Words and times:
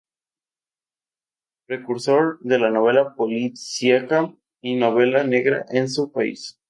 Precursor 1.67 2.39
de 2.41 2.57
la 2.57 2.71
novela 2.71 3.13
policíaca 3.13 4.33
y 4.63 4.75
novela 4.77 5.23
negra 5.23 5.63
en 5.69 5.87
su 5.91 6.11
país. 6.11 6.57